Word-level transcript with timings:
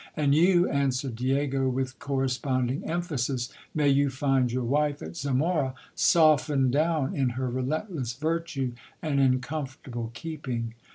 And 0.17 0.33
you, 0.33 0.67
answered 0.67 1.15
Diego 1.15 1.69
with 1.69 1.99
corresponding 1.99 2.83
emphasis, 2.89 3.49
may 3.75 3.87
you 3.87 4.09
find 4.09 4.51
your 4.51 4.63
wife 4.63 4.99
at 5.03 5.15
Zamora, 5.15 5.75
softened 5.93 6.71
down 6.71 7.15
in 7.15 7.29
her 7.37 7.47
relentless 7.51 8.13
virtue, 8.13 8.71
and 9.03 9.19
in 9.19 9.39
comfortable 9.41 10.09
keeping. 10.15 10.73